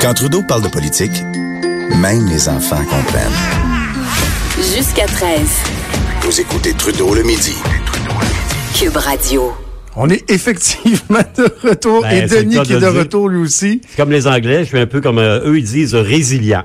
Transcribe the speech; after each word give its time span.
Quand 0.00 0.14
Trudeau 0.14 0.42
parle 0.42 0.62
de 0.62 0.68
politique, 0.68 1.22
même 2.00 2.26
les 2.28 2.48
enfants 2.48 2.82
comprennent. 2.84 3.30
Jusqu'à 4.56 5.06
13. 5.06 5.40
Vous 6.22 6.40
écoutez 6.40 6.72
Trudeau 6.74 7.14
le 7.14 7.22
midi. 7.22 7.54
Cube 8.74 8.96
Radio. 8.96 9.52
On 9.96 10.08
est 10.08 10.30
effectivement 10.30 11.18
de 11.36 11.68
retour. 11.68 12.02
Ben, 12.02 12.24
et 12.24 12.26
Denis 12.28 12.60
qui 12.62 12.72
est 12.72 12.76
de 12.76 12.80
dire. 12.80 12.94
retour 12.94 13.28
lui 13.28 13.42
aussi. 13.42 13.80
Comme 13.96 14.10
les 14.10 14.26
Anglais, 14.26 14.60
je 14.60 14.68
suis 14.68 14.78
un 14.78 14.86
peu 14.86 15.00
comme 15.00 15.18
euh, 15.18 15.44
eux, 15.44 15.58
ils 15.58 15.64
disent 15.64 15.94
euh, 15.94 16.00
résilient. 16.02 16.62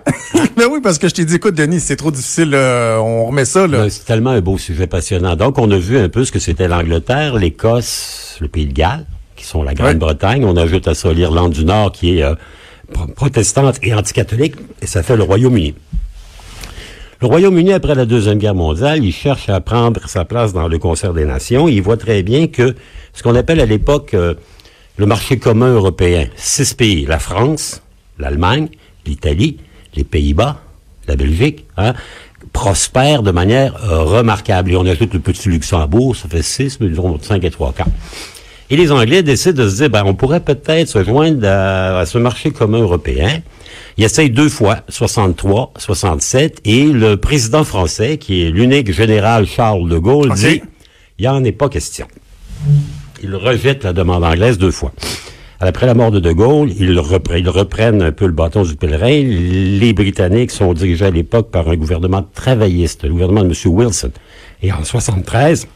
Mais 0.58 0.66
oui, 0.72 0.80
parce 0.82 1.00
que 1.00 1.10
je 1.10 1.16
t'ai 1.16 1.26
dit, 1.26 1.36
écoute, 1.36 1.56
Denis, 1.56 1.80
c'est 1.80 1.96
trop 1.96 2.12
difficile. 2.12 2.52
euh, 2.54 2.98
on 2.98 3.26
remet 3.26 3.46
ça, 3.46 3.68
là. 3.68 3.80
Ben, 3.80 3.90
C'est 3.90 4.06
tellement 4.06 4.30
un 4.30 4.42
beau 4.42 4.58
sujet 4.58 4.88
passionnant. 4.88 5.36
Donc, 5.36 5.58
on 5.58 5.70
a 5.72 5.78
vu 5.78 5.98
un 5.98 6.08
peu 6.08 6.24
ce 6.24 6.32
que 6.32 6.40
c'était 6.40 6.68
l'Angleterre, 6.68 7.36
l'Écosse, 7.36 8.38
le 8.42 8.48
Pays 8.48 8.68
de 8.68 8.74
Galles, 8.74 9.06
qui 9.36 9.46
sont 9.46 9.64
la 9.64 9.74
Grande-Bretagne. 9.74 10.46
On 10.46 10.56
ajoute 10.56 10.88
à 10.88 10.94
ça 10.94 11.12
l'Irlande 11.12 11.52
du 11.54 11.66
Nord, 11.66 11.92
qui 11.92 12.20
est 12.20 12.24
euh, 12.24 12.36
protestante 13.16 13.80
et 13.84 13.94
anticatholique, 13.94 14.56
et 14.82 14.88
ça 14.88 15.04
fait 15.04 15.16
le 15.16 15.24
Royaume-Uni. 15.24 15.76
Le 17.22 17.28
Royaume-Uni, 17.28 17.72
après 17.72 17.96
la 17.96 18.06
Deuxième 18.06 18.38
Guerre 18.38 18.56
mondiale, 18.56 19.04
il 19.04 19.14
cherche 19.14 19.50
à 19.50 19.62
prendre 19.62 20.08
sa 20.08 20.26
place 20.26 20.54
dans 20.54 20.68
le 20.68 20.78
concert 20.78 21.14
des 21.14 21.26
nations. 21.26 21.68
Il 21.68 21.82
voit 21.82 21.98
très 21.98 22.24
bien 22.24 22.48
que 22.48 22.76
ce 23.14 23.24
qu'on 23.24 23.36
appelle 23.36 23.62
à 23.62 23.66
l'époque 23.66 24.14
euh, 24.14 24.34
le 24.98 25.06
marché 25.06 25.40
commun 25.40 25.74
européen, 25.74 26.28
six 26.36 26.74
pays, 26.74 27.06
la 27.06 27.20
France, 27.20 27.82
l'Allemagne, 28.20 28.68
l'Italie, 29.06 29.58
les 29.96 30.04
Pays-Bas, 30.04 30.62
la 31.08 31.16
Belgique, 31.16 31.66
hein, 31.78 31.94
prospèrent 32.52 33.24
de 33.24 33.32
manière 33.32 33.76
euh, 33.86 34.02
remarquable. 34.04 34.72
Et 34.72 34.76
on 34.76 34.86
ajoute 34.86 35.14
le 35.14 35.20
petit 35.20 35.50
Luxembourg, 35.50 36.16
ça 36.16 36.28
fait 36.28 36.44
six, 36.44 36.80
mais 36.80 36.90
disons 36.90 37.18
5 37.20 37.44
et 37.44 37.52
trois 37.52 37.74
quarts. 37.74 37.88
Et 38.70 38.78
les 38.78 38.92
Anglais 38.92 39.22
décident 39.22 39.64
de 39.64 39.70
se 39.70 39.76
dire, 39.76 39.90
ben, 39.90 40.04
on 40.06 40.16
pourrait 40.16 40.40
peut-être 40.40 40.88
se 40.88 41.04
joindre 41.04 41.48
à, 41.48 42.00
à 42.00 42.06
ce 42.06 42.18
marché 42.18 42.52
commun 42.52 42.80
européen. 42.80 43.42
Ils 43.98 44.04
essayent 44.04 44.32
deux 44.32 44.50
fois, 44.50 44.80
63, 44.90 45.74
67, 45.78 46.62
et 46.66 46.86
le 46.86 47.16
président 47.16 47.64
français, 47.64 48.18
qui 48.18 48.44
est 48.44 48.50
l'unique 48.50 48.92
général 48.92 49.46
Charles 49.46 49.88
de 49.88 49.98
Gaulle, 49.98 50.34
dit, 50.34 50.62
il 51.18 51.22
n'y 51.22 51.28
en 51.28 51.44
est 51.44 51.52
pas 51.52 51.70
question. 51.70 52.08
Il 53.24 53.36
rejette 53.36 53.84
la 53.84 53.94
demande 53.94 54.24
anglaise 54.24 54.58
deux 54.58 54.72
fois. 54.72 54.92
Après 55.62 55.86
la 55.86 55.94
mort 55.94 56.12
de 56.12 56.20
De 56.20 56.32
Gaulle, 56.32 56.70
ils, 56.78 56.90
ils 56.92 57.50
reprennent 57.50 58.02
un 58.02 58.12
peu 58.12 58.26
le 58.26 58.34
bâton 58.34 58.64
du 58.64 58.76
pèlerin. 58.76 59.24
Les 59.24 59.94
Britanniques 59.94 60.52
sont 60.52 60.74
dirigés 60.74 61.06
à 61.06 61.12
l'époque 61.12 61.50
par 61.50 61.70
un 61.70 61.78
gouvernement 61.78 62.24
travailliste, 62.34 63.04
le 63.04 63.12
gouvernement 63.12 63.44
de 63.44 63.48
M. 63.48 63.54
Wilson. 63.66 64.12
Et 64.62 64.72
en 64.74 64.84
73, 64.84 65.68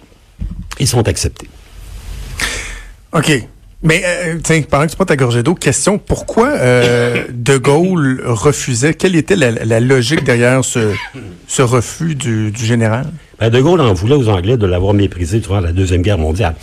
ils 0.80 0.88
sont 0.88 1.08
acceptés. 1.08 1.48
OK. 3.14 3.48
Mais, 3.82 4.02
euh, 4.06 4.40
tiens, 4.44 4.62
pendant 4.70 4.86
que 4.86 4.90
tu 4.90 4.96
prends 4.98 5.06
ta 5.06 5.16
gorgée 5.16 5.42
d'eau, 5.42 5.56
question, 5.56 5.98
pourquoi 5.98 6.50
euh, 6.50 7.24
De 7.34 7.58
Gaulle 7.58 8.22
refusait? 8.26 8.94
Quelle 8.94 9.16
était 9.16 9.38
la, 9.38 9.52
la 9.52 9.80
logique 9.80 10.24
derrière 10.26 10.66
ce, 10.66 10.94
ce 11.48 11.62
refus 11.62 12.16
du, 12.16 12.52
du 12.52 12.66
général? 12.66 13.06
Ben, 13.40 13.50
de 13.50 13.62
Gaulle 13.62 13.80
en 13.80 13.94
voulait 13.94 14.16
aux 14.16 14.28
Anglais 14.28 14.58
de 14.58 14.66
l'avoir 14.66 14.94
méprisé 14.94 15.40
durant 15.40 15.62
la 15.62 15.72
Deuxième 15.72 16.02
Guerre 16.02 16.18
mondiale. 16.18 16.56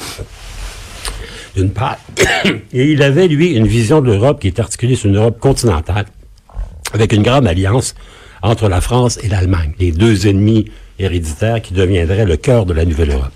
D'une 1.56 1.70
part. 1.70 1.97
Et 2.74 2.92
il 2.92 3.02
avait, 3.02 3.28
lui, 3.28 3.52
une 3.52 3.67
vision 3.67 4.02
de 4.02 4.12
l'Europe 4.12 4.41
qui 4.41 4.48
est 4.48 4.61
articulée 4.61 4.94
sur 4.94 5.08
une 5.08 5.17
Europe 5.17 5.41
continentale, 5.41 6.05
avec 6.92 7.14
une 7.14 7.22
grande 7.22 7.47
alliance 7.47 7.94
entre 8.42 8.69
la 8.69 8.83
France 8.83 9.19
et 9.22 9.28
l'Allemagne, 9.28 9.72
les 9.78 9.91
deux 9.91 10.27
ennemis 10.27 10.70
héréditaires 10.98 11.62
qui 11.62 11.72
deviendraient 11.72 12.27
le 12.27 12.36
cœur 12.36 12.67
de 12.67 12.74
la 12.74 12.84
nouvelle 12.84 13.11
Europe. 13.11 13.33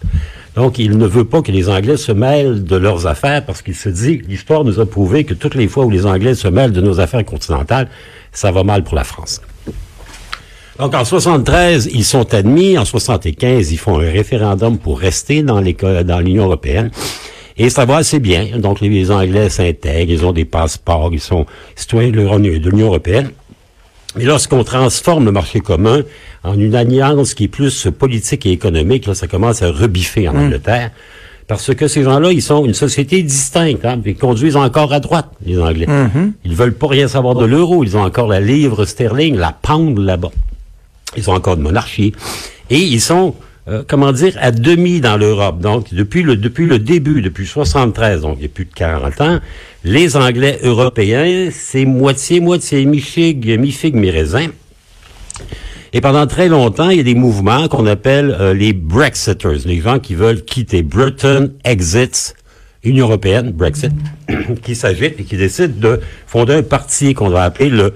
Donc, 0.60 0.78
il 0.78 0.98
ne 0.98 1.06
veut 1.06 1.24
pas 1.24 1.40
que 1.40 1.50
les 1.50 1.70
Anglais 1.70 1.96
se 1.96 2.12
mêlent 2.12 2.64
de 2.64 2.76
leurs 2.76 3.06
affaires 3.06 3.42
parce 3.46 3.62
qu'il 3.62 3.74
se 3.74 3.88
dit, 3.88 4.20
l'histoire 4.28 4.62
nous 4.62 4.78
a 4.78 4.84
prouvé 4.84 5.24
que 5.24 5.32
toutes 5.32 5.54
les 5.54 5.68
fois 5.68 5.86
où 5.86 5.90
les 5.90 6.04
Anglais 6.04 6.34
se 6.34 6.48
mêlent 6.48 6.72
de 6.72 6.82
nos 6.82 7.00
affaires 7.00 7.24
continentales, 7.24 7.88
ça 8.30 8.52
va 8.52 8.62
mal 8.62 8.84
pour 8.84 8.94
la 8.94 9.04
France. 9.04 9.40
Donc, 10.78 10.94
en 10.94 11.02
73, 11.06 11.88
ils 11.94 12.04
sont 12.04 12.34
admis. 12.34 12.76
En 12.76 12.84
75, 12.84 13.72
ils 13.72 13.78
font 13.78 14.00
un 14.00 14.10
référendum 14.10 14.76
pour 14.76 15.00
rester 15.00 15.42
dans 15.42 15.60
l'Union 16.20 16.44
européenne. 16.44 16.90
Et 17.56 17.70
ça 17.70 17.86
va 17.86 17.96
assez 17.96 18.20
bien. 18.20 18.58
Donc, 18.58 18.82
les, 18.82 19.10
Anglais 19.10 19.48
s'intègrent, 19.48 20.12
ils 20.12 20.26
ont 20.26 20.32
des 20.32 20.44
passeports, 20.44 21.08
ils 21.10 21.20
sont 21.20 21.46
citoyens 21.74 22.10
de 22.10 22.68
l'Union 22.68 22.88
européenne. 22.88 23.30
Mais 24.16 24.24
lorsqu'on 24.24 24.64
transforme 24.64 25.24
le 25.24 25.32
marché 25.32 25.60
commun 25.60 26.02
en 26.42 26.58
une 26.58 26.74
alliance 26.74 27.34
qui 27.34 27.44
est 27.44 27.48
plus 27.48 27.88
politique 27.96 28.46
et 28.46 28.50
économique, 28.50 29.06
là, 29.06 29.14
ça 29.14 29.28
commence 29.28 29.62
à 29.62 29.70
rebiffer 29.70 30.28
en 30.28 30.36
Angleterre. 30.36 30.90
Parce 31.46 31.74
que 31.74 31.88
ces 31.88 32.04
gens-là, 32.04 32.30
ils 32.30 32.42
sont 32.42 32.64
une 32.64 32.74
société 32.74 33.22
distincte. 33.24 33.84
Hein, 33.84 34.00
ils 34.04 34.16
conduisent 34.16 34.56
encore 34.56 34.92
à 34.92 35.00
droite, 35.00 35.28
les 35.44 35.58
Anglais. 35.60 35.88
Ils 36.44 36.54
veulent 36.54 36.74
pas 36.74 36.86
rien 36.86 37.08
savoir 37.08 37.34
de 37.34 37.44
l'euro. 37.44 37.82
Ils 37.82 37.96
ont 37.96 38.02
encore 38.02 38.28
la 38.28 38.40
livre 38.40 38.84
sterling, 38.84 39.36
la 39.36 39.52
pound 39.52 39.98
là-bas. 39.98 40.30
Ils 41.16 41.28
ont 41.28 41.32
encore 41.32 41.56
de 41.56 41.62
monarchie. 41.62 42.12
Et 42.70 42.78
ils 42.78 43.00
sont, 43.00 43.34
euh, 43.70 43.84
comment 43.86 44.10
dire, 44.10 44.36
à 44.40 44.50
demi 44.50 45.00
dans 45.00 45.16
l'Europe. 45.16 45.60
Donc, 45.60 45.94
depuis 45.94 46.22
le, 46.22 46.36
début, 46.36 47.22
depuis 47.22 47.46
73, 47.46 48.22
donc 48.22 48.36
il 48.38 48.42
y 48.42 48.46
a 48.46 48.48
plus 48.48 48.64
de 48.64 48.74
40 48.74 49.20
ans, 49.20 49.38
les 49.84 50.16
Anglais 50.16 50.58
européens, 50.62 51.50
c'est 51.52 51.84
moitié-moitié, 51.84 52.84
mi-figue, 52.84 53.58
mi-figue, 53.58 53.94
mi-raisin. 53.94 54.48
Et 55.92 56.00
pendant 56.00 56.26
très 56.26 56.48
longtemps, 56.48 56.90
il 56.90 56.96
y 56.96 57.00
a 57.00 57.04
des 57.04 57.14
mouvements 57.14 57.68
qu'on 57.68 57.86
appelle 57.86 58.36
euh, 58.40 58.54
les 58.54 58.72
Brexiters, 58.72 59.66
les 59.66 59.80
gens 59.80 59.98
qui 59.98 60.14
veulent 60.14 60.44
quitter. 60.44 60.82
Britain 60.82 61.48
exits 61.64 62.34
Union 62.82 63.06
européenne, 63.06 63.52
Brexit, 63.52 63.92
qui 64.62 64.74
s'agitent 64.74 65.20
et 65.20 65.24
qui 65.24 65.36
décident 65.36 65.74
de 65.76 66.00
fonder 66.26 66.54
un 66.54 66.62
parti 66.62 67.14
qu'on 67.14 67.28
va 67.28 67.42
appeler 67.42 67.68
le 67.68 67.94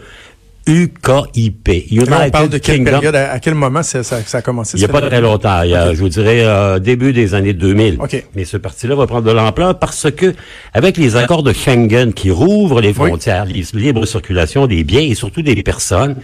UKIP. 0.67 1.69
United 1.91 2.15
on 2.27 2.31
parle 2.31 2.49
de 2.49 2.59
quelle 2.59 2.77
Kingdom. 2.77 2.91
période, 2.93 3.15
à, 3.17 3.33
à 3.33 3.39
quel 3.39 3.55
moment 3.55 3.83
ça, 3.83 4.01
a 4.33 4.43
commencé? 4.43 4.77
Il 4.77 4.81
n'y 4.81 4.87
a 4.87 4.89
pas 4.89 5.03
très 5.03 5.21
longtemps. 5.21 5.63
Il 5.63 5.71
y 5.71 5.75
a, 5.75 5.93
je 5.93 6.01
vous 6.01 6.09
dirais, 6.09 6.43
euh, 6.45 6.79
début 6.79 7.13
des 7.13 7.35
années 7.35 7.53
2000. 7.53 7.99
OK. 8.01 8.25
Mais 8.35 8.45
ce 8.45 8.57
parti-là 8.57 8.95
va 8.95 9.07
prendre 9.07 9.27
de 9.27 9.33
l'ampleur 9.33 9.79
parce 9.79 10.11
que, 10.11 10.35
avec 10.73 10.97
les 10.97 11.17
accords 11.17 11.43
de 11.43 11.53
Schengen 11.53 12.13
qui 12.15 12.31
rouvrent 12.31 12.81
les 12.81 12.95
frontières, 12.95 13.45
les 13.45 13.65
libre 13.75 14.07
circulation 14.07 14.67
des 14.67 14.85
biens 14.85 15.03
et 15.03 15.15
surtout 15.15 15.43
des 15.43 15.63
personnes, 15.63 16.17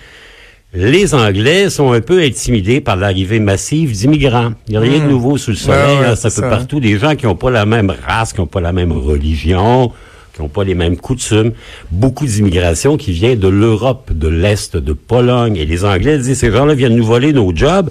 les 0.72 1.15
Anglais 1.15 1.69
sont 1.69 1.93
un 1.93 2.01
peu 2.01 2.22
intimidés 2.22 2.81
par 2.81 2.97
l'arrivée 2.97 3.41
massive 3.41 3.93
d'immigrants. 3.93 4.53
Il 4.69 4.72
n'y 4.72 4.77
a 4.77 4.81
rien 4.81 5.01
de 5.01 5.11
nouveau 5.11 5.37
sous 5.37 5.51
le 5.51 5.57
soleil. 5.57 5.81
Hmm. 5.81 5.89
Ouais, 5.89 6.01
ouais, 6.01 6.07
là, 6.07 6.17
c'est 6.17 6.28
un 6.28 6.31
c'est 6.31 6.43
peu 6.43 6.49
ça, 6.49 6.57
partout. 6.57 6.81
Des 6.81 6.99
gens 6.99 7.17
qui 7.17 7.27
n'ont 7.27 7.34
pas 7.34 7.51
la 7.51 7.67
même 7.67 7.93
race, 8.07 8.33
qui 8.33 8.41
n'ont 8.41 8.47
pas 8.47 8.61
la 8.61 8.72
même 8.72 8.93
religion, 8.93 9.93
n'ont 10.41 10.49
pas 10.49 10.65
les 10.65 10.75
mêmes 10.75 10.97
coutumes. 10.97 11.53
Beaucoup 11.91 12.27
d'immigration 12.27 12.97
qui 12.97 13.12
vient 13.12 13.37
de 13.37 13.49
l'Europe, 13.49 14.12
de 14.12 14.28
l'Est, 14.28 14.77
de 14.77 14.93
Pologne. 14.93 15.56
Et 15.56 15.65
les 15.65 15.84
Anglais 15.84 16.19
disent, 16.19 16.39
ces 16.39 16.51
gens-là 16.51 16.75
viennent 16.75 16.97
nous 16.97 17.05
voler 17.05 17.33
nos 17.33 17.55
jobs. 17.55 17.91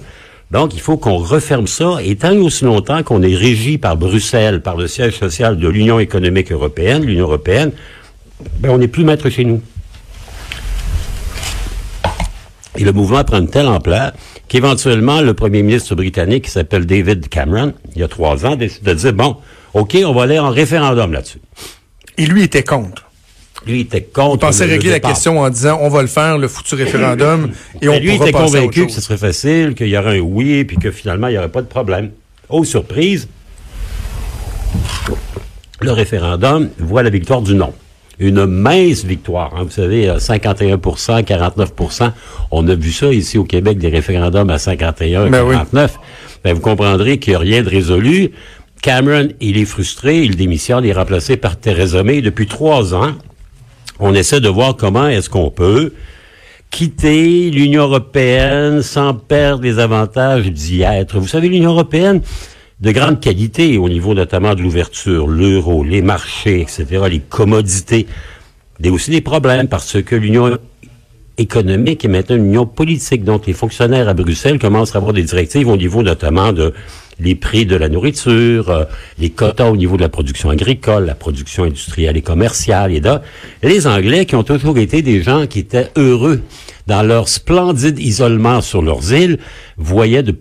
Donc, 0.50 0.74
il 0.74 0.80
faut 0.80 0.96
qu'on 0.96 1.16
referme 1.16 1.66
ça. 1.66 1.98
Et 2.02 2.16
tant 2.16 2.32
et 2.32 2.38
aussi 2.38 2.64
longtemps 2.64 3.02
qu'on 3.02 3.22
est 3.22 3.34
régi 3.34 3.78
par 3.78 3.96
Bruxelles, 3.96 4.62
par 4.62 4.76
le 4.76 4.88
siège 4.88 5.16
social 5.18 5.56
de 5.58 5.68
l'Union 5.68 6.00
économique 6.00 6.50
européenne, 6.50 7.04
l'Union 7.04 7.26
européenne, 7.26 7.72
ben, 8.58 8.70
on 8.70 8.78
n'est 8.78 8.88
plus 8.88 9.04
maître 9.04 9.28
chez 9.30 9.44
nous. 9.44 9.60
Et 12.76 12.84
le 12.84 12.92
mouvement 12.92 13.22
prend 13.24 13.38
une 13.38 13.50
telle 13.50 13.66
ampleur 13.66 14.12
qu'éventuellement, 14.48 15.20
le 15.20 15.34
premier 15.34 15.62
ministre 15.62 15.94
britannique, 15.94 16.44
qui 16.44 16.50
s'appelle 16.50 16.86
David 16.86 17.28
Cameron, 17.28 17.72
il 17.94 18.00
y 18.00 18.04
a 18.04 18.08
trois 18.08 18.46
ans, 18.46 18.56
décide 18.56 18.82
de 18.82 18.94
dire, 18.94 19.12
bon, 19.12 19.36
OK, 19.74 19.96
on 20.04 20.12
va 20.12 20.22
aller 20.22 20.38
en 20.38 20.50
référendum 20.50 21.12
là-dessus. 21.12 21.40
Et 22.20 22.26
lui 22.26 22.42
était 22.44 22.62
contre. 22.62 23.06
Lui, 23.66 23.78
il 23.78 23.80
était 23.82 24.02
contre. 24.02 24.36
Il 24.36 24.38
pensait 24.46 24.64
le- 24.64 24.70
le 24.70 24.76
régler 24.78 24.90
la 24.90 25.00
question 25.00 25.38
en 25.40 25.50
disant, 25.50 25.78
on 25.82 25.88
va 25.88 26.00
le 26.02 26.08
faire, 26.08 26.38
le 26.38 26.48
futur 26.48 26.78
référendum, 26.78 27.50
et 27.82 27.88
on 27.88 27.98
lui, 27.98 28.12
pourra 28.16 28.28
était 28.28 28.38
convaincu 28.38 28.86
que 28.86 28.92
ce 28.92 29.00
serait 29.00 29.18
facile, 29.18 29.74
qu'il 29.74 29.88
y 29.88 29.96
aurait 29.98 30.18
un 30.18 30.20
oui, 30.20 30.64
puis 30.64 30.76
que 30.78 30.90
finalement, 30.90 31.26
il 31.28 31.32
n'y 31.32 31.38
aurait 31.38 31.48
pas 31.50 31.62
de 31.62 31.66
problème. 31.66 32.10
Oh, 32.48 32.64
surprise, 32.64 33.28
le 35.80 35.92
référendum 35.92 36.68
voit 36.78 37.02
la 37.02 37.10
victoire 37.10 37.42
du 37.42 37.54
non. 37.54 37.72
Une 38.18 38.44
mince 38.44 39.04
victoire. 39.04 39.54
hein. 39.56 39.62
Vous 39.64 39.70
savez, 39.70 40.08
euh, 40.10 40.18
51% 40.18 41.22
49% 41.22 42.12
On 42.50 42.68
a 42.68 42.74
vu 42.74 42.92
ça 42.92 43.06
ici 43.12 43.38
au 43.38 43.44
Québec, 43.44 43.78
des 43.78 43.88
référendums 43.88 44.50
à 44.50 44.58
51 44.58 45.30
Ben 45.30 45.42
oui. 45.42 45.54
49 45.54 45.98
Ben, 46.44 46.52
vous 46.54 46.60
comprendrez 46.60 47.18
qu'il 47.18 47.32
n'y 47.32 47.36
a 47.36 47.38
rien 47.38 47.62
de 47.62 47.68
résolu. 47.70 48.32
Cameron, 48.82 49.28
il 49.40 49.58
est 49.58 49.66
frustré, 49.66 50.22
il 50.22 50.36
démissionne, 50.36 50.84
il 50.84 50.90
est 50.90 50.94
remplacé 50.94 51.36
par 51.36 51.58
Theresa 51.58 52.02
May. 52.02 52.22
Depuis 52.22 52.46
trois 52.46 52.94
ans, 52.94 53.12
on 53.98 54.14
essaie 54.14 54.40
de 54.40 54.48
voir 54.48 54.76
comment 54.76 55.06
est-ce 55.06 55.28
qu'on 55.28 55.50
peut 55.50 55.92
quitter 56.70 57.50
l'Union 57.50 57.82
européenne 57.82 58.80
sans 58.82 59.12
perdre 59.12 59.64
les 59.64 59.78
avantages 59.78 60.50
d'y 60.50 60.82
être. 60.82 61.18
Vous 61.18 61.26
savez, 61.26 61.48
l'Union 61.48 61.72
européenne, 61.72 62.22
de 62.80 62.92
grande 62.92 63.20
qualité 63.20 63.76
au 63.76 63.88
niveau 63.90 64.14
notamment 64.14 64.54
de 64.54 64.62
l'ouverture, 64.62 65.26
l'euro, 65.26 65.84
les 65.84 66.00
marchés, 66.00 66.62
etc., 66.62 66.86
les 67.10 67.20
commodités. 67.20 68.06
Il 68.78 68.86
y 68.86 68.88
a 68.88 68.92
aussi 68.92 69.10
des 69.10 69.20
problèmes 69.20 69.68
parce 69.68 70.00
que 70.00 70.16
l'Union 70.16 70.56
économique 71.36 72.04
est 72.04 72.08
maintenant 72.08 72.36
une 72.36 72.46
union 72.46 72.66
politique. 72.66 73.24
Donc, 73.24 73.46
les 73.46 73.52
fonctionnaires 73.52 74.08
à 74.08 74.14
Bruxelles 74.14 74.58
commencent 74.58 74.94
à 74.94 74.98
avoir 74.98 75.12
des 75.12 75.22
directives 75.22 75.68
au 75.68 75.76
niveau 75.76 76.02
notamment 76.02 76.52
de 76.52 76.72
les 77.20 77.34
prix 77.34 77.66
de 77.66 77.76
la 77.76 77.88
nourriture, 77.88 78.70
euh, 78.70 78.84
les 79.18 79.30
quotas 79.30 79.70
au 79.70 79.76
niveau 79.76 79.96
de 79.96 80.02
la 80.02 80.08
production 80.08 80.50
agricole, 80.50 81.06
la 81.06 81.14
production 81.14 81.64
industrielle 81.64 82.16
et 82.16 82.22
commerciale. 82.22 82.92
Et 82.92 83.00
là, 83.00 83.22
les 83.62 83.86
Anglais 83.86 84.26
qui 84.26 84.34
ont 84.34 84.42
toujours 84.42 84.78
été 84.78 85.02
des 85.02 85.22
gens 85.22 85.46
qui 85.46 85.60
étaient 85.60 85.90
heureux 85.96 86.40
dans 86.86 87.02
leur 87.02 87.28
splendide 87.28 87.98
isolement 87.98 88.60
sur 88.60 88.82
leurs 88.82 89.12
îles, 89.12 89.38
voyaient 89.76 90.24
de 90.24 90.34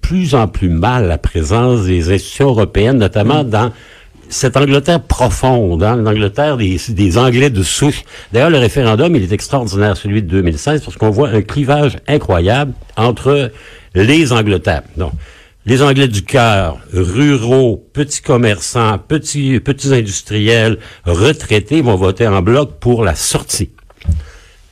plus 0.00 0.34
en 0.34 0.46
plus 0.46 0.68
mal 0.68 1.08
la 1.08 1.18
présence 1.18 1.84
des 1.86 2.12
institutions 2.12 2.48
européennes, 2.48 2.98
notamment 2.98 3.42
mm. 3.42 3.50
dans 3.50 3.72
cette 4.28 4.56
Angleterre 4.56 5.02
profonde, 5.02 5.82
hein, 5.82 5.96
l'Angleterre 5.96 6.56
des, 6.56 6.80
des 6.88 7.18
Anglais 7.18 7.50
de 7.50 7.62
souche. 7.62 8.02
D'ailleurs, 8.32 8.50
le 8.50 8.58
référendum, 8.58 9.14
il 9.14 9.22
est 9.22 9.32
extraordinaire, 9.32 9.96
celui 9.96 10.22
de 10.22 10.28
2016, 10.28 10.82
parce 10.82 10.96
qu'on 10.96 11.10
voit 11.10 11.28
un 11.28 11.42
clivage 11.42 11.96
incroyable 12.08 12.72
entre 12.96 13.50
les 13.94 14.32
Angleterres. 14.32 14.82
Donc, 14.96 15.12
les 15.66 15.82
Anglais 15.82 16.08
du 16.08 16.22
cœur, 16.22 16.78
ruraux, 16.92 17.84
petits 17.92 18.22
commerçants, 18.22 18.98
petits, 18.98 19.60
petits 19.60 19.92
industriels, 19.92 20.78
retraités 21.04 21.82
vont 21.82 21.96
voter 21.96 22.26
en 22.26 22.40
bloc 22.40 22.78
pour 22.80 23.04
la 23.04 23.14
sortie 23.14 23.70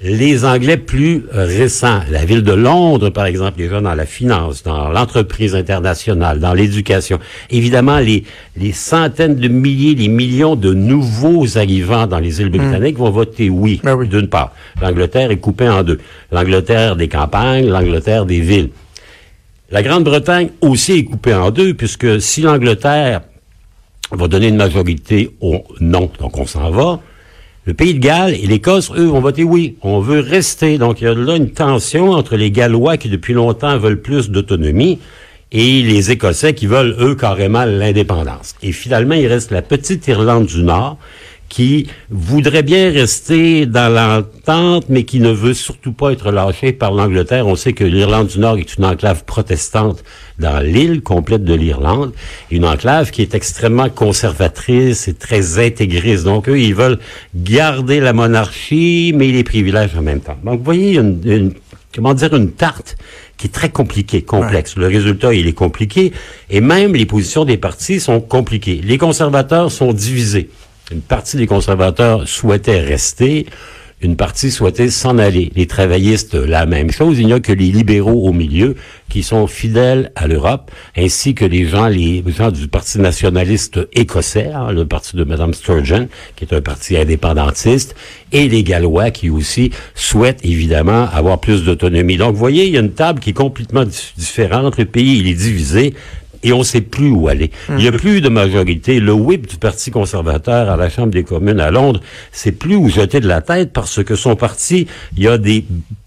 les 0.04 0.44
Anglais 0.44 0.76
plus 0.76 1.24
récents, 1.32 2.00
la 2.10 2.26
ville 2.26 2.42
de 2.42 2.52
Londres, 2.52 3.08
par 3.08 3.24
exemple, 3.24 3.58
les 3.58 3.70
gens 3.70 3.80
dans 3.80 3.94
la 3.94 4.04
finance, 4.04 4.62
dans 4.62 4.90
l'entreprise 4.90 5.54
internationale, 5.54 6.40
dans 6.40 6.52
l'éducation, 6.52 7.18
évidemment, 7.48 7.98
les, 7.98 8.24
les 8.56 8.72
centaines 8.72 9.36
de 9.36 9.48
milliers, 9.48 9.94
les 9.94 10.08
millions 10.08 10.56
de 10.56 10.74
nouveaux 10.74 11.56
arrivants 11.56 12.06
dans 12.06 12.18
les 12.18 12.42
îles 12.42 12.48
hmm. 12.48 12.58
britanniques 12.58 12.98
vont 12.98 13.10
voter 13.10 13.48
oui, 13.48 13.80
ben 13.82 13.94
oui. 13.94 14.06
d'une 14.06 14.28
part. 14.28 14.52
L'Angleterre 14.82 15.30
est 15.30 15.38
coupée 15.38 15.70
en 15.70 15.82
deux. 15.82 15.98
L'Angleterre 16.30 16.96
des 16.96 17.08
campagnes, 17.08 17.68
l'Angleterre 17.68 18.26
des 18.26 18.40
villes. 18.40 18.70
La 19.70 19.82
Grande-Bretagne 19.82 20.50
aussi 20.60 20.92
est 20.92 21.04
coupée 21.04 21.34
en 21.34 21.50
deux, 21.50 21.74
puisque 21.74 22.20
si 22.20 22.42
l'Angleterre 22.42 23.22
va 24.10 24.28
donner 24.28 24.48
une 24.48 24.56
majorité 24.56 25.30
au 25.40 25.64
non, 25.80 26.10
donc 26.20 26.36
on 26.38 26.46
s'en 26.46 26.70
va, 26.70 27.00
le 27.66 27.72
Pays 27.72 27.94
de 27.94 27.98
Galles 27.98 28.34
et 28.34 28.46
l'Écosse, 28.46 28.92
eux, 28.94 29.10
ont 29.10 29.20
voté 29.20 29.42
oui. 29.42 29.76
On 29.80 30.00
veut 30.00 30.20
rester. 30.20 30.76
Donc, 30.76 31.00
il 31.00 31.04
y 31.04 31.06
a 31.06 31.14
là 31.14 31.36
une 31.36 31.50
tension 31.50 32.10
entre 32.10 32.36
les 32.36 32.50
Gallois 32.50 32.98
qui, 32.98 33.08
depuis 33.08 33.32
longtemps, 33.32 33.78
veulent 33.78 34.02
plus 34.02 34.28
d'autonomie 34.28 34.98
et 35.50 35.80
les 35.80 36.10
Écossais 36.10 36.52
qui 36.52 36.66
veulent, 36.66 36.94
eux, 37.00 37.14
carrément 37.14 37.64
l'indépendance. 37.64 38.54
Et 38.62 38.72
finalement, 38.72 39.14
il 39.14 39.26
reste 39.28 39.50
la 39.50 39.62
petite 39.62 40.06
Irlande 40.08 40.44
du 40.44 40.62
Nord 40.62 40.98
qui 41.54 41.86
voudrait 42.10 42.64
bien 42.64 42.90
rester 42.90 43.64
dans 43.64 43.88
l'entente, 43.88 44.86
mais 44.88 45.04
qui 45.04 45.20
ne 45.20 45.30
veut 45.30 45.54
surtout 45.54 45.92
pas 45.92 46.10
être 46.10 46.32
lâché 46.32 46.72
par 46.72 46.90
l'Angleterre. 46.90 47.46
On 47.46 47.54
sait 47.54 47.72
que 47.72 47.84
l'Irlande 47.84 48.26
du 48.26 48.40
Nord 48.40 48.58
est 48.58 48.76
une 48.76 48.84
enclave 48.84 49.24
protestante 49.24 50.02
dans 50.40 50.58
l'île 50.58 51.00
complète 51.00 51.44
de 51.44 51.54
l'Irlande, 51.54 52.12
une 52.50 52.64
enclave 52.64 53.12
qui 53.12 53.22
est 53.22 53.36
extrêmement 53.36 53.88
conservatrice 53.88 55.06
et 55.06 55.14
très 55.14 55.64
intégriste. 55.64 56.24
Donc, 56.24 56.48
eux, 56.48 56.58
ils 56.58 56.74
veulent 56.74 56.98
garder 57.36 58.00
la 58.00 58.12
monarchie, 58.12 59.12
mais 59.14 59.28
les 59.28 59.44
privilèges 59.44 59.94
en 59.96 60.02
même 60.02 60.22
temps. 60.22 60.36
Donc, 60.42 60.58
vous 60.58 60.64
voyez, 60.64 60.96
une, 60.96 61.20
une 61.24 61.52
comment 61.94 62.14
dire, 62.14 62.34
une 62.34 62.50
tarte 62.50 62.96
qui 63.36 63.46
est 63.46 63.50
très 63.50 63.68
compliquée, 63.68 64.22
complexe. 64.22 64.74
Le 64.76 64.88
résultat, 64.88 65.32
il 65.32 65.46
est 65.46 65.52
compliqué, 65.52 66.12
et 66.50 66.60
même 66.60 66.94
les 66.94 67.06
positions 67.06 67.44
des 67.44 67.58
partis 67.58 68.00
sont 68.00 68.20
compliquées. 68.20 68.80
Les 68.82 68.98
conservateurs 68.98 69.70
sont 69.70 69.92
divisés. 69.92 70.50
Une 70.90 71.00
partie 71.00 71.38
des 71.38 71.46
conservateurs 71.46 72.28
souhaitait 72.28 72.80
rester, 72.80 73.46
une 74.02 74.16
partie 74.16 74.50
souhaitait 74.50 74.90
s'en 74.90 75.16
aller. 75.16 75.50
Les 75.56 75.66
travaillistes, 75.66 76.34
la 76.34 76.66
même 76.66 76.90
chose. 76.90 77.18
Il 77.18 77.26
n'y 77.26 77.32
a 77.32 77.40
que 77.40 77.52
les 77.52 77.72
libéraux 77.72 78.28
au 78.28 78.34
milieu 78.34 78.74
qui 79.08 79.22
sont 79.22 79.46
fidèles 79.46 80.12
à 80.14 80.26
l'Europe, 80.26 80.70
ainsi 80.94 81.34
que 81.34 81.46
les 81.46 81.66
gens, 81.66 81.88
les 81.88 82.22
gens 82.26 82.50
du 82.50 82.68
Parti 82.68 82.98
nationaliste 82.98 83.80
écossais, 83.94 84.50
hein, 84.52 84.72
le 84.72 84.84
parti 84.84 85.16
de 85.16 85.24
Mme 85.24 85.54
Sturgeon, 85.54 86.08
qui 86.36 86.44
est 86.44 86.52
un 86.52 86.60
parti 86.60 86.98
indépendantiste, 86.98 87.94
et 88.30 88.46
les 88.46 88.62
Gallois 88.62 89.10
qui 89.10 89.30
aussi 89.30 89.70
souhaitent 89.94 90.44
évidemment 90.44 91.08
avoir 91.10 91.40
plus 91.40 91.64
d'autonomie. 91.64 92.18
Donc, 92.18 92.32
vous 92.32 92.38
voyez, 92.38 92.66
il 92.66 92.74
y 92.74 92.76
a 92.76 92.80
une 92.80 92.92
table 92.92 93.20
qui 93.20 93.30
est 93.30 93.34
complètement 93.34 93.86
différente. 94.18 94.76
Le 94.76 94.84
pays, 94.84 95.18
il 95.20 95.28
est 95.28 95.34
divisé 95.34 95.94
et 96.44 96.52
on 96.52 96.58
ne 96.58 96.64
sait 96.64 96.82
plus 96.82 97.10
où 97.10 97.26
aller. 97.26 97.50
Il 97.70 97.76
n'y 97.76 97.88
a 97.88 97.92
plus 97.92 98.20
de 98.20 98.28
majorité. 98.28 99.00
Le 99.00 99.12
whip 99.12 99.48
du 99.48 99.56
Parti 99.56 99.90
conservateur 99.90 100.70
à 100.70 100.76
la 100.76 100.88
Chambre 100.88 101.10
des 101.10 101.24
communes 101.24 101.58
à 101.58 101.70
Londres, 101.70 102.00
c'est 102.30 102.52
plus 102.52 102.76
où 102.76 102.88
jeter 102.88 103.18
de 103.18 103.26
la 103.26 103.40
tête 103.40 103.72
parce 103.72 104.04
que 104.04 104.14
son 104.14 104.36
parti, 104.36 104.86
il 105.16 105.22
y 105.22 105.28
a 105.28 105.38
des 105.38 105.64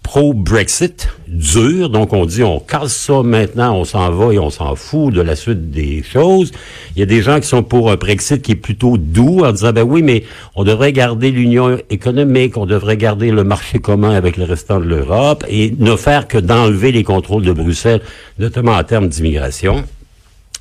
pro-Brexit 0.08 1.08
durs, 1.26 1.90
donc 1.90 2.14
on 2.14 2.24
dit 2.24 2.42
on 2.42 2.60
casse 2.60 2.96
ça 2.96 3.22
maintenant, 3.22 3.76
on 3.76 3.84
s'en 3.84 4.10
va 4.10 4.32
et 4.32 4.38
on 4.38 4.48
s'en 4.48 4.74
fout 4.74 5.12
de 5.12 5.20
la 5.20 5.36
suite 5.36 5.70
des 5.70 6.02
choses. 6.02 6.50
Il 6.96 7.00
y 7.00 7.02
a 7.02 7.06
des 7.06 7.20
gens 7.20 7.40
qui 7.40 7.46
sont 7.46 7.62
pour 7.62 7.90
un 7.90 7.96
Brexit 7.96 8.40
qui 8.40 8.52
est 8.52 8.56
plutôt 8.56 8.96
doux 8.96 9.44
en 9.44 9.52
disant 9.52 9.72
ben 9.72 9.82
oui, 9.82 10.02
mais 10.02 10.24
on 10.54 10.64
devrait 10.64 10.94
garder 10.94 11.30
l'union 11.30 11.76
économique, 11.90 12.56
on 12.56 12.64
devrait 12.64 12.96
garder 12.96 13.30
le 13.30 13.44
marché 13.44 13.80
commun 13.80 14.12
avec 14.12 14.38
le 14.38 14.44
restant 14.44 14.80
de 14.80 14.86
l'Europe 14.86 15.44
et 15.46 15.74
ne 15.78 15.94
faire 15.96 16.26
que 16.26 16.38
d'enlever 16.38 16.90
les 16.90 17.04
contrôles 17.04 17.44
de 17.44 17.52
Bruxelles, 17.52 18.00
notamment 18.38 18.72
en 18.72 18.84
termes 18.84 19.08
d'immigration. 19.08 19.84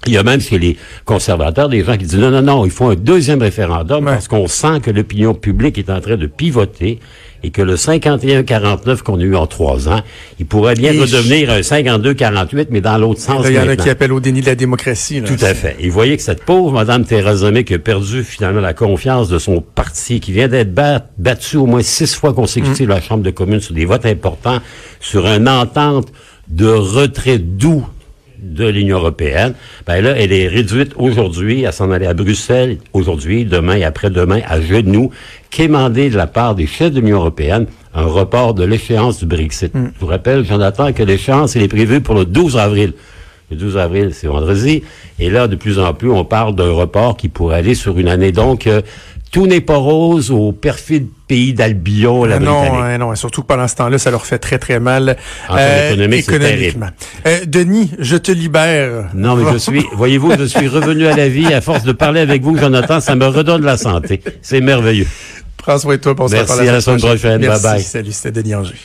Il 0.06 0.14
y 0.14 0.18
a 0.18 0.24
même 0.24 0.40
chez 0.40 0.60
les 0.60 0.78
conservateurs 1.06 1.70
des 1.70 1.84
gens 1.84 1.98
qui 1.98 2.06
disent 2.06 2.20
non, 2.20 2.32
non, 2.32 2.42
non, 2.42 2.66
il 2.66 2.72
faut 2.72 2.88
un 2.88 2.96
deuxième 2.96 3.42
référendum 3.42 4.06
parce 4.06 4.28
qu'on 4.28 4.48
sent 4.48 4.80
que 4.82 4.92
l'opinion 4.92 5.34
publique 5.34 5.78
est 5.78 5.90
en 5.90 6.00
train 6.00 6.16
de 6.16 6.28
pivoter 6.28 7.00
et 7.44 7.52
que 7.52 7.62
le 7.62 7.76
51-49 7.76 9.04
qu'on 9.04 9.20
a 9.20 9.24
eu 9.24 9.36
en 9.36 9.48
trois 9.48 9.90
ans, 9.90 10.02
il 10.40 10.46
pourrait 10.46 10.76
bien 10.76 10.92
redevenir 10.92 11.52
un 11.52 11.60
52-48, 11.60 12.68
mais 12.72 12.82
dans 12.82 12.98
l'autre 12.98 13.20
sens. 13.20 13.46
Il 13.48 13.54
y 13.54 13.60
en 13.60 13.68
a 13.68 13.76
qui 13.76 13.90
appellent 13.90 14.14
au 14.14 14.20
déni 14.20 14.42
de 14.42 14.48
la 14.48 14.56
démocratie. 14.56 15.22
Tout 15.22 15.44
à 15.46 15.54
fait. 15.54 15.76
Et 15.80 15.88
vous 15.88 15.94
voyez 15.94 16.18
que 16.18 16.24
cette 16.24 16.44
pauvre 16.44 16.72
Mme 16.72 17.06
Theresa 17.06 17.52
May 17.52 17.64
qui 17.64 17.76
a 17.76 17.80
perdu 17.80 18.24
finalement 18.24 18.62
la 18.62 18.74
confiance 18.74 19.30
de 19.30 19.40
son 19.40 19.62
parti, 19.62 20.20
qui 20.20 20.32
vient 20.32 20.48
d'être 20.48 20.74
battue 20.74 21.58
au 21.58 21.66
moins 21.66 21.84
six 21.84 22.16
fois 22.16 22.34
consécutives 22.34 22.88
mm. 22.88 22.92
à 22.92 22.96
la 22.96 23.02
Chambre 23.02 23.24
de 23.24 23.32
communes 23.32 23.62
sur 23.62 23.76
des 23.76 23.86
votes 23.86 24.06
importants, 24.06 24.60
sur 25.00 25.28
une 25.28 25.48
entente 25.48 26.12
de 26.48 26.68
retrait 26.68 27.40
doux 27.40 27.86
de 28.42 28.68
l'Union 28.68 28.98
européenne, 28.98 29.54
ben 29.86 30.02
là, 30.02 30.14
elle 30.18 30.32
est 30.32 30.48
réduite 30.48 30.94
aujourd'hui 30.96 31.66
à 31.66 31.72
s'en 31.72 31.92
aller 31.92 32.06
à 32.06 32.14
Bruxelles, 32.14 32.78
aujourd'hui, 32.94 33.46
demain 33.46 33.76
et 33.76 33.84
après-demain, 33.84 34.42
à 34.48 34.62
genoux, 34.62 35.12
quémander 35.50 36.10
de 36.10 36.18
la 36.18 36.28
part 36.28 36.56
des 36.56 36.68
chefs 36.68 36.92
de 36.92 37.00
l'Union 37.00 37.18
européenne 37.18 37.68
un 37.98 38.06
report 38.06 38.54
de 38.54 38.64
l'échéance 38.64 39.20
du 39.20 39.26
Brexit. 39.26 39.74
Mm. 39.74 39.92
Je 39.96 40.00
vous 40.00 40.08
rappelle, 40.08 40.46
Jonathan, 40.46 40.94
que 40.94 41.04
l'échéance, 41.04 41.56
elle 41.56 41.64
est 41.64 41.68
prévue 41.68 42.00
pour 42.00 42.16
le 42.16 42.26
12 42.26 42.58
avril. 42.58 42.94
Le 43.50 43.58
12 43.58 43.78
avril, 43.78 44.10
c'est 44.14 44.28
vendredi. 44.28 44.84
Et 45.20 45.30
là, 45.30 45.48
de 45.48 45.56
plus 45.56 45.80
en 45.80 45.94
plus, 45.94 46.12
on 46.12 46.24
parle 46.26 46.54
d'un 46.56 46.72
report 46.72 47.18
qui 47.18 47.28
pourrait 47.30 47.58
aller 47.58 47.76
sur 47.76 47.98
une 47.98 48.08
année. 48.08 48.32
Donc, 48.32 48.68
euh, 48.68 48.82
tout 49.32 49.48
n'est 49.48 49.62
pas 49.62 49.78
rose 49.78 50.32
au 50.32 50.52
perfide 50.52 51.08
pays 51.28 51.54
d'Albion, 51.54 52.24
la 52.24 52.40
Non, 52.40 52.82
hein, 52.82 52.98
non, 52.98 53.14
surtout 53.16 53.42
que 53.42 53.48
pendant 53.48 53.68
ce 53.68 53.76
temps-là, 53.76 53.98
ça 53.98 54.12
leur 54.12 54.26
fait 54.26 54.40
très, 54.40 54.58
très 54.60 54.80
mal 54.80 55.18
en 55.50 55.58
euh, 55.58 55.90
économique, 55.90 56.30
économiquement. 56.30 56.90
Euh, 57.26 57.40
Denis, 57.46 57.92
je 58.00 58.16
te 58.16 58.32
libère. 58.32 59.10
Non, 59.14 59.36
mais 59.36 59.52
je 59.52 59.58
suis, 59.58 59.86
voyez-vous, 59.94 60.38
je 60.38 60.46
suis 60.46 60.68
revenu 60.68 61.08
à 61.08 61.16
la 61.16 61.28
vie 61.28 61.54
à 61.54 61.62
force 61.62 61.84
de 61.84 61.92
parler 61.92 62.22
avec 62.22 62.42
vous, 62.42 62.58
Jonathan, 62.58 63.00
ça 63.00 63.16
me 63.16 63.26
redonne 63.28 63.64
la 63.64 63.78
santé. 63.78 64.22
C'est 64.42 64.62
merveilleux. 64.62 65.08
Prends 65.58 65.78
soin 65.78 65.98
de 65.98 66.02
toi, 66.02 66.16
Merci, 66.32 66.54
à 66.62 66.72
la 66.72 66.82
semaine 66.82 67.00
prochaine. 67.00 67.42
Merci, 67.42 67.64
bye 67.64 67.74
bye. 67.74 67.84
Salut, 67.84 68.12
c'était 68.12 68.42
Denis 68.42 68.56
Anger. 68.56 68.76